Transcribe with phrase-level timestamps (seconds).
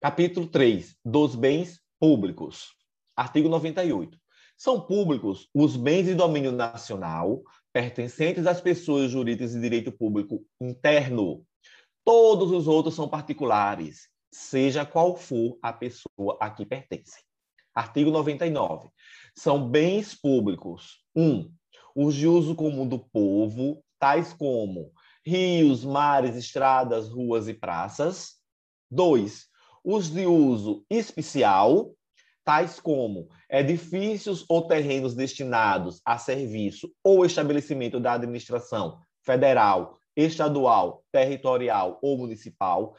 [0.00, 0.96] Capítulo 3.
[1.04, 2.68] Dos bens públicos.
[3.16, 4.16] Artigo 98.
[4.56, 11.44] São públicos os bens de domínio nacional pertencentes às pessoas jurídicas de direito público interno.
[12.04, 17.20] Todos os outros são particulares, seja qual for a pessoa a que pertence.
[17.74, 18.90] Artigo 99.
[19.34, 21.02] São bens públicos.
[21.16, 21.22] 1.
[21.28, 21.52] Um,
[21.96, 24.92] os de uso comum do povo, tais como
[25.26, 28.36] rios, mares, estradas, ruas e praças.
[28.92, 29.47] 2.
[29.84, 31.92] Os de uso especial,
[32.44, 41.98] tais como edifícios ou terrenos destinados a serviço ou estabelecimento da administração federal, estadual, territorial
[42.02, 42.96] ou municipal,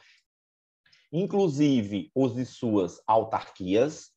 [1.12, 4.10] inclusive os de suas autarquias.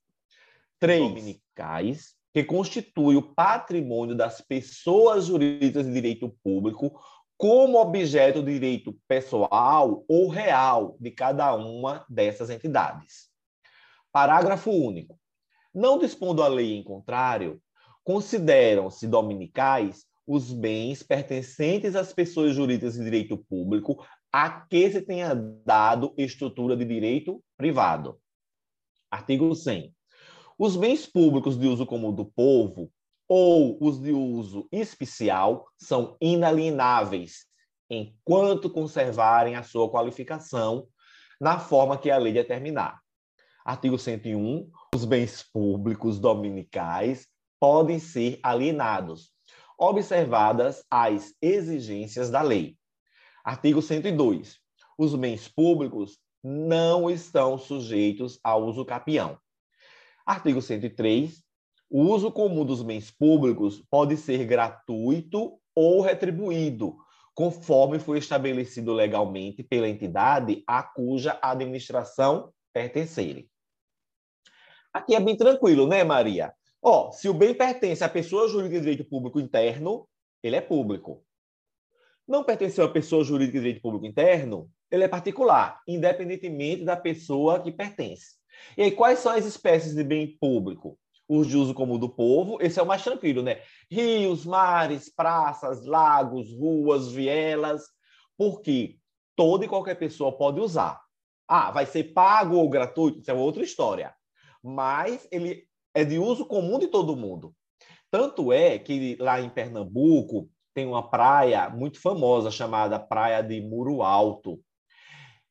[0.79, 6.99] Três, dominicais, que constitui o patrimônio das pessoas jurídicas de direito público
[7.37, 13.29] como objeto de direito pessoal ou real de cada uma dessas entidades.
[14.11, 15.19] Parágrafo único.
[15.73, 17.61] Não dispondo a lei em contrário,
[18.03, 25.35] consideram-se dominicais os bens pertencentes às pessoas jurídicas de direito público a que se tenha
[25.35, 28.19] dado estrutura de direito privado.
[29.11, 29.93] Artigo 100.
[30.57, 32.91] Os bens públicos de uso comum do povo
[33.35, 37.47] ou os de uso especial são inalienáveis
[37.89, 40.87] enquanto conservarem a sua qualificação
[41.41, 43.01] na forma que a lei determinar.
[43.65, 44.69] Artigo 101.
[44.93, 47.27] Os bens públicos dominicais
[47.59, 49.31] podem ser alienados,
[49.79, 52.77] observadas as exigências da lei.
[53.43, 54.59] Artigo 102.
[54.95, 59.39] Os bens públicos não estão sujeitos ao uso capião.
[60.23, 61.43] Artigo 103.
[61.95, 66.97] O uso comum dos bens públicos pode ser gratuito ou retribuído,
[67.35, 73.47] conforme foi estabelecido legalmente pela entidade a cuja administração pertencerem.
[74.91, 76.51] Aqui é bem tranquilo, né, Maria?
[76.81, 80.09] Ó, se o bem pertence à pessoa jurídica de direito público interno,
[80.41, 81.23] ele é público.
[82.27, 87.61] Não pertenceu à pessoa jurídica de direito público interno, ele é particular, independentemente da pessoa
[87.61, 88.33] que pertence.
[88.75, 90.97] E aí, quais são as espécies de bem público?
[91.27, 93.61] Os de uso comum do povo, esse é o mais tranquilo, né?
[93.89, 97.83] Rios, mares, praças, lagos, ruas, vielas,
[98.37, 98.97] porque
[99.35, 101.01] toda e qualquer pessoa pode usar.
[101.47, 103.19] Ah, vai ser pago ou gratuito?
[103.19, 104.13] Isso é outra história
[104.63, 107.53] mas ele é de uso comum de todo mundo.
[108.09, 114.01] Tanto é que lá em Pernambuco tem uma praia muito famosa chamada Praia de Muro
[114.01, 114.59] Alto,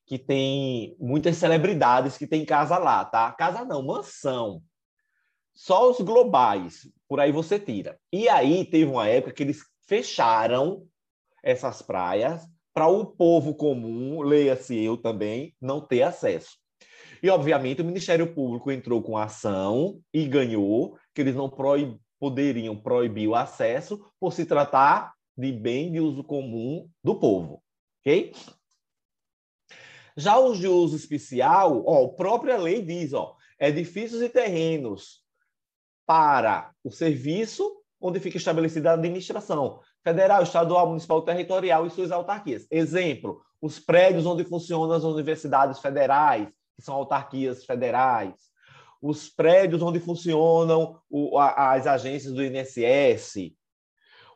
[0.07, 3.31] que tem muitas celebridades que tem casa lá, tá?
[3.33, 4.63] Casa não, mansão.
[5.55, 7.99] Só os globais, por aí você tira.
[8.13, 10.87] E aí teve uma época que eles fecharam
[11.43, 12.43] essas praias
[12.73, 16.57] para o povo comum, leia-se eu também, não ter acesso.
[17.23, 22.77] E, obviamente, o Ministério Público entrou com ação e ganhou, que eles não proib poderiam
[22.77, 27.61] proibir o acesso por se tratar de bem de uso comum do povo.
[28.01, 28.33] Ok?
[30.17, 35.22] Já os de uso especial, ó, a própria lei diz, ó, edifícios e terrenos
[36.07, 42.67] para o serviço onde fica estabelecida a administração federal, estadual, municipal, territorial e suas autarquias.
[42.71, 48.35] Exemplo, os prédios onde funcionam as universidades federais, que são autarquias federais,
[49.01, 51.01] os prédios onde funcionam
[51.37, 53.53] as agências do INSS,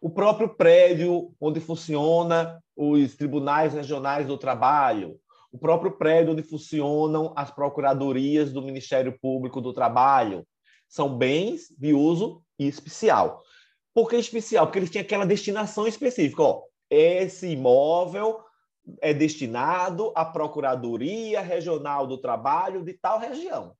[0.00, 5.18] o próprio prédio onde funciona os tribunais regionais do trabalho,
[5.50, 10.46] o próprio prédio onde funcionam as procuradorias do Ministério Público do Trabalho.
[10.96, 13.42] São bens de uso especial.
[13.92, 14.64] Por que especial?
[14.64, 16.42] Porque eles têm aquela destinação específica.
[16.42, 18.40] Ó, esse imóvel
[19.02, 23.76] é destinado à Procuradoria Regional do Trabalho de tal região.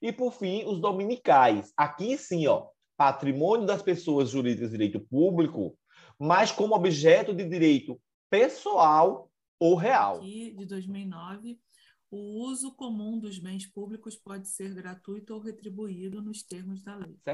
[0.00, 1.72] E, por fim, os dominicais.
[1.76, 5.76] Aqui sim, ó, patrimônio das pessoas jurídicas de direito público,
[6.20, 8.00] mas como objeto de direito
[8.30, 9.28] pessoal
[9.58, 10.18] ou real.
[10.18, 11.58] Aqui, de 2009,
[12.12, 17.16] o uso comum dos bens públicos pode ser gratuito ou retribuído nos termos da lei.
[17.26, 17.32] É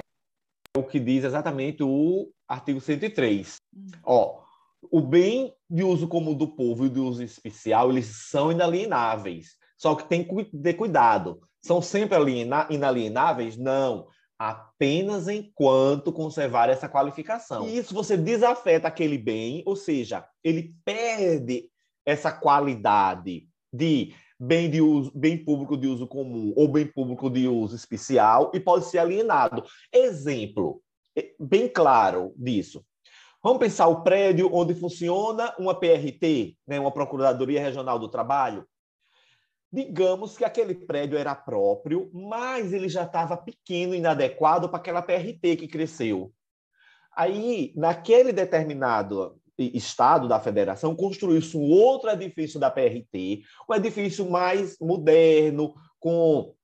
[0.77, 3.57] o que diz exatamente o artigo 103.
[3.75, 3.87] Hum.
[4.05, 4.41] Ó,
[4.81, 9.57] o bem de uso comum do povo e de uso especial, eles são inalienáveis.
[9.77, 11.41] Só que tem que ter cuidado.
[11.61, 12.17] São sempre
[12.71, 13.57] inalienáveis?
[13.57, 14.07] Não.
[14.39, 17.67] Apenas enquanto conservar essa qualificação.
[17.67, 21.69] E isso você desafeta aquele bem, ou seja, ele perde
[22.07, 27.49] essa qualidade de bem de uso, bem público de uso comum ou bem público de
[27.49, 29.65] uso especial e pode ser alienado.
[29.93, 30.83] Exemplo
[31.39, 32.85] bem claro disso.
[33.43, 38.67] Vamos pensar o prédio onde funciona uma PRT, né, uma Procuradoria Regional do Trabalho.
[39.71, 45.57] Digamos que aquele prédio era próprio, mas ele já estava pequeno inadequado para aquela PRT
[45.57, 46.33] que cresceu.
[47.15, 54.77] Aí, naquele determinado estado da federação, construiu-se um outro edifício da PRT, um edifício mais
[54.81, 56.55] moderno, com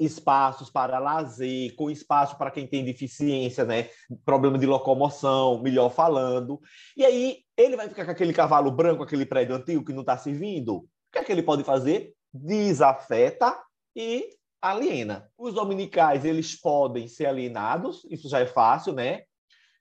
[0.00, 3.90] espaços para lazer, com espaço para quem tem deficiência, né?
[4.24, 6.60] Problema de locomoção, melhor falando.
[6.96, 10.16] E aí ele vai ficar com aquele cavalo branco, aquele prédio antigo que não está
[10.16, 10.76] servindo.
[10.76, 12.14] O que é que ele pode fazer?
[12.32, 13.60] Desafeta
[13.96, 14.28] e
[14.62, 15.28] aliena.
[15.36, 19.22] Os dominicais, eles podem ser alienados, isso já é fácil, né?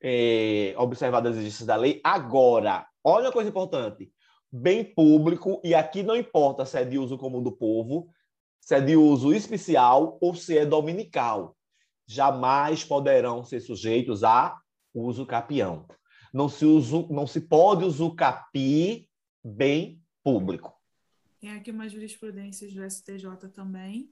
[0.02, 2.00] É, observado as exigências da lei.
[2.04, 4.12] Agora, olha uma coisa importante.
[4.52, 8.10] Bem público, e aqui não importa se é de uso comum do povo,
[8.62, 11.58] se é de uso especial ou se é dominical.
[12.06, 14.60] Jamais poderão ser sujeitos a
[14.94, 15.86] uso capião.
[16.34, 19.10] Não se, uso, não se pode usucapi
[19.44, 20.74] bem público.
[21.40, 24.12] Tem aqui umas jurisprudências do STJ também.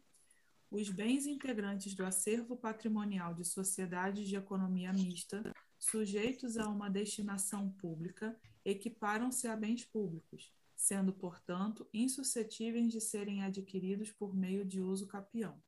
[0.70, 5.44] Os bens integrantes do acervo patrimonial de sociedades de economia mista,
[5.86, 14.12] sujeitos a uma destinação pública, equiparam-se a bens públicos, sendo, portanto, insuscetíveis de serem adquiridos
[14.12, 15.62] por meio de uso capião.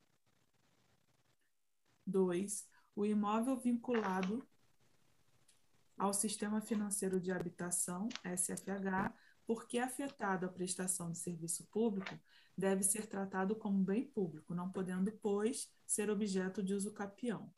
[2.06, 2.68] 2.
[2.96, 4.48] O imóvel vinculado
[5.98, 9.14] ao Sistema Financeiro de Habitação, SFH,
[9.46, 12.20] porque afetado a prestação de serviço público,
[12.58, 17.54] deve ser tratado como bem público, não podendo, pois, ser objeto de uso capião.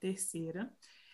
[0.00, 0.72] Terceira,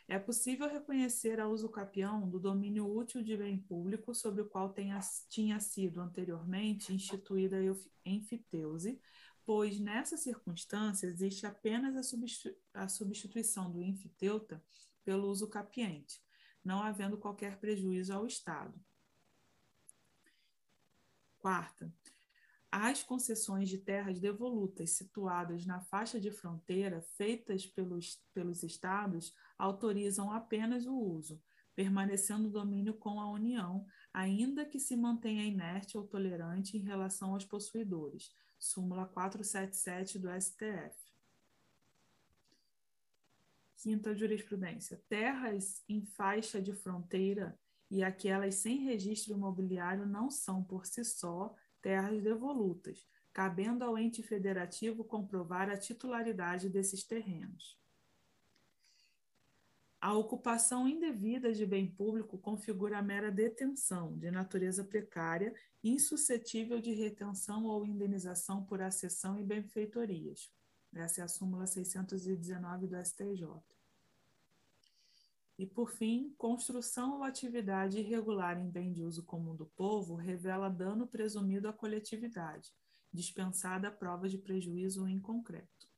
[0.08, 4.72] é possível reconhecer a uso capião do domínio útil de bem público sobre o qual
[4.72, 8.99] tenha, tinha sido anteriormente instituída a enfiteuse,
[9.44, 14.64] pois nessa circunstância existe apenas a, substitu a substituição do enfiteuta
[15.05, 16.22] pelo uso capiente,
[16.64, 18.81] não havendo qualquer prejuízo ao Estado.
[21.38, 21.93] Quarta,
[22.70, 30.31] as concessões de terras devolutas situadas na faixa de fronteira feitas pelos, pelos estados autorizam
[30.31, 31.43] apenas o uso,
[31.75, 37.32] permanecendo o domínio com a União, ainda que se mantenha inerte ou tolerante em relação
[37.32, 38.35] aos possuidores.
[38.59, 41.09] Súmula 477 do STF.
[43.76, 45.00] Quinta jurisprudência.
[45.09, 47.59] Terras em faixa de fronteira
[47.91, 54.22] e aquelas sem registro imobiliário não são, por si só, terras devolutas, cabendo ao ente
[54.22, 57.78] federativo comprovar a titularidade desses terrenos.
[60.00, 65.52] A ocupação indevida de bem público configura a mera detenção, de natureza precária,
[65.82, 70.52] insuscetível de retenção ou indenização por acessão e benfeitorias.
[70.94, 73.44] Essa é a súmula 619 do STJ.
[75.58, 80.69] E, por fim, construção ou atividade irregular em bem de uso comum do povo revela
[80.69, 82.70] dano presumido à coletividade,
[83.12, 85.88] dispensada a prova de prejuízo em concreto.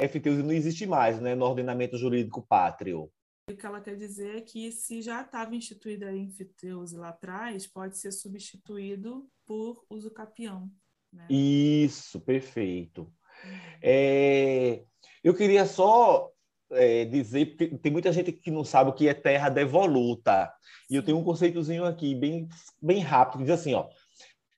[0.00, 3.12] FTUS não existe mais né, no ordenamento jurídico pátrio.
[3.50, 7.66] O que ela quer dizer é que, se já estava instituída a enfiteuse lá atrás,
[7.66, 10.70] pode ser substituído por uso capião.
[11.12, 11.26] Né?
[11.28, 13.02] Isso, perfeito.
[13.02, 13.78] Uhum.
[13.82, 14.84] É,
[15.22, 16.30] eu queria só
[16.72, 20.52] é, dizer, porque tem muita gente que não sabe o que é terra devoluta.
[20.90, 22.48] E eu tenho um conceitozinho aqui, bem,
[22.80, 23.88] bem rápido, que diz assim, ó,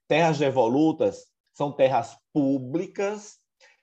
[0.09, 3.39] terras devolutas são terras públicas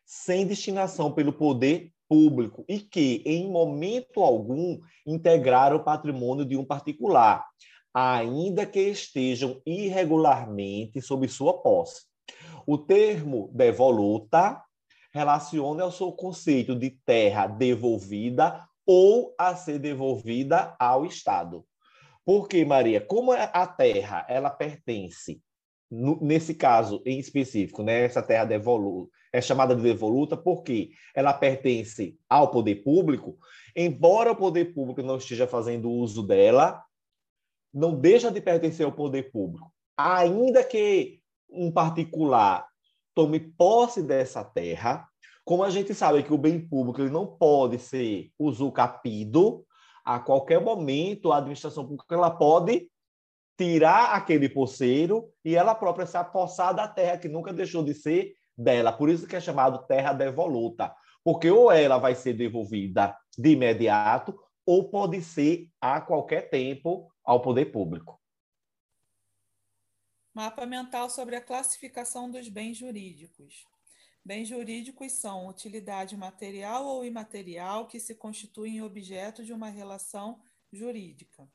[0.06, 6.66] sem destinação pelo poder público e que, em momento algum, integraram o patrimônio de um
[6.66, 7.46] particular,
[7.94, 12.02] ainda que estejam irregularmente sob sua posse.
[12.66, 14.60] O termo devoluta
[15.12, 21.66] relaciona ao seu conceito de terra devolvida ou a ser devolvida ao Estado.
[22.26, 25.42] Porque, Maria, como a terra ela pertence,
[25.90, 32.18] nesse caso em específico, né, essa terra devoluta, é chamada de devoluta porque ela pertence
[32.28, 33.38] ao poder público,
[33.76, 36.84] embora o poder público não esteja fazendo uso dela,
[37.74, 39.72] não deixa de pertencer ao poder público.
[39.96, 42.68] Ainda que um particular
[43.16, 45.08] tome posse dessa terra,
[45.44, 49.66] como a gente sabe que o bem público ele não pode ser usucapido,
[50.06, 52.90] a qualquer momento a administração pública ela pode
[53.58, 58.34] tirar aquele poceiro e ela própria se apossar da terra que nunca deixou de ser
[58.58, 58.92] dela.
[58.92, 64.38] Por isso que é chamado terra devoluta, porque ou ela vai ser devolvida de imediato
[64.66, 68.20] ou pode ser a qualquer tempo ao poder público.
[70.34, 73.66] Mapa mental sobre a classificação dos bens jurídicos.
[74.24, 80.40] Bens jurídicos são utilidade material ou imaterial que se constituem objeto de uma relação
[80.72, 81.50] jurídica.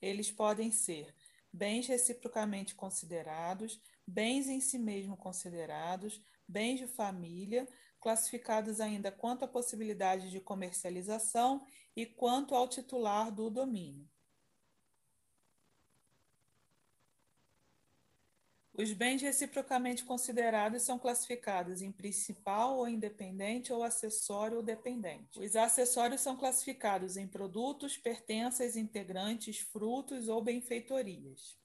[0.00, 1.14] Eles podem ser
[1.52, 7.68] bens reciprocamente considerados, bens em si mesmo considerados, bens de família,
[8.00, 11.64] classificados ainda quanto à possibilidade de comercialização
[11.94, 14.09] e quanto ao titular do domínio.
[18.80, 25.38] Os bens reciprocamente considerados são classificados em principal ou independente ou acessório ou dependente.
[25.38, 31.58] Os acessórios são classificados em produtos, pertenças, integrantes, frutos ou benfeitorias.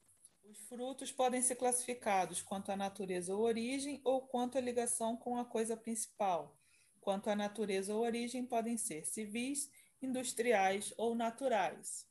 [0.44, 5.38] Os frutos podem ser classificados quanto à natureza ou origem ou quanto à ligação com
[5.38, 6.60] a coisa principal.
[7.00, 12.06] Quanto à natureza ou origem, podem ser civis, industriais ou naturais.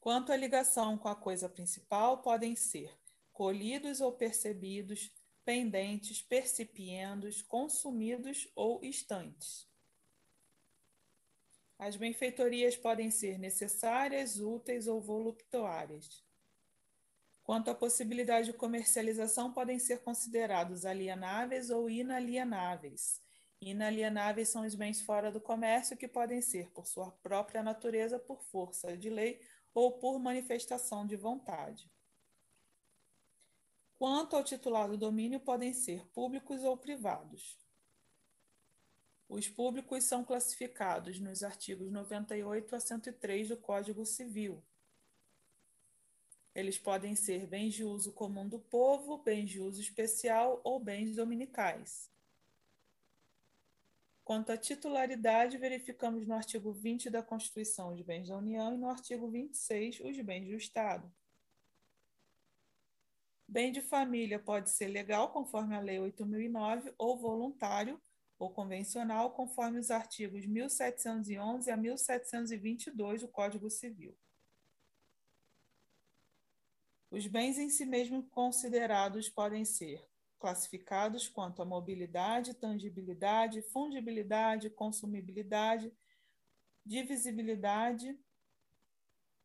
[0.00, 2.98] Quanto à ligação com a coisa principal, podem ser
[3.32, 5.12] colhidos ou percebidos,
[5.44, 9.68] pendentes, percipiendos, consumidos ou estantes.
[11.78, 16.24] As benfeitorias podem ser necessárias, úteis ou voluptuárias.
[17.42, 23.20] Quanto à possibilidade de comercialização, podem ser considerados alienáveis ou inalienáveis.
[23.60, 28.42] Inalienáveis são os bens fora do comércio que podem ser, por sua própria natureza, por
[28.44, 29.40] força de lei
[29.74, 31.90] ou por manifestação de vontade.
[33.98, 37.58] Quanto ao titular do domínio, podem ser públicos ou privados.
[39.28, 44.62] Os públicos são classificados nos artigos 98 a 103 do Código Civil.
[46.54, 51.14] Eles podem ser bens de uso comum do povo, bens de uso especial ou bens
[51.14, 52.10] dominicais.
[54.30, 58.88] Quanto à titularidade, verificamos no artigo 20 da Constituição os bens da União e no
[58.88, 61.12] artigo 26 os bens do Estado.
[63.48, 68.00] Bem de família pode ser legal, conforme a Lei 8.009, ou voluntário,
[68.38, 74.16] ou convencional, conforme os artigos 1711 a 1722 do Código Civil.
[77.10, 80.08] Os bens em si mesmo considerados podem ser
[80.40, 85.92] classificados quanto à mobilidade, tangibilidade, fundibilidade, consumibilidade,
[86.84, 88.18] divisibilidade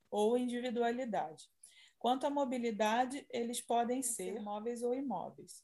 [0.10, 1.50] ou individualidade.
[2.00, 5.64] Quanto à mobilidade, eles podem ser móveis ou imóveis.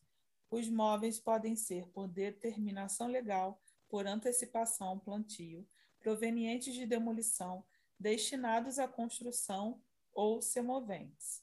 [0.49, 5.65] Os móveis podem ser por determinação legal, por antecipação, plantio,
[5.99, 7.63] provenientes de demolição,
[7.97, 9.81] destinados à construção
[10.13, 11.41] ou semoventes.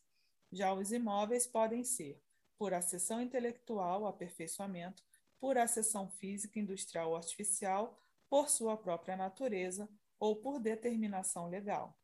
[0.53, 2.21] Já os imóveis podem ser
[2.59, 5.03] por acessão intelectual, aperfeiçoamento,
[5.39, 7.97] por acessão física, industrial ou artificial,
[8.29, 9.89] por sua própria natureza
[10.19, 11.97] ou por determinação legal.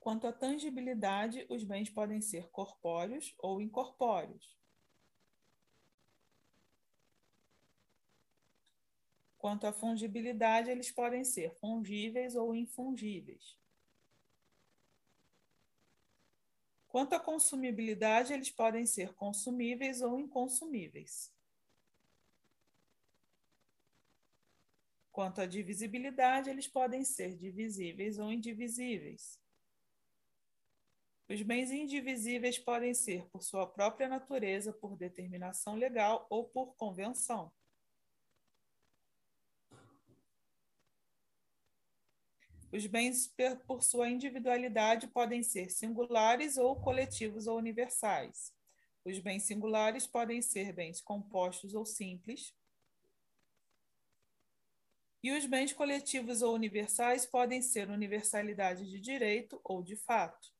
[0.00, 4.56] Quanto à tangibilidade, os bens podem ser corpóreos ou incorpóreos.
[9.36, 13.56] Quanto à fungibilidade, eles podem ser fungíveis ou infungíveis.
[16.98, 21.32] Quanto à consumibilidade, eles podem ser consumíveis ou inconsumíveis.
[25.12, 29.40] Quanto à divisibilidade, eles podem ser divisíveis ou indivisíveis.
[31.28, 37.52] Os bens indivisíveis podem ser por sua própria natureza, por determinação legal ou por convenção.
[42.70, 43.34] Os bens,
[43.66, 48.52] por sua individualidade, podem ser singulares ou coletivos ou universais.
[49.04, 52.54] Os bens singulares podem ser bens compostos ou simples.
[55.22, 60.57] E os bens coletivos ou universais podem ser universalidade de direito ou de fato.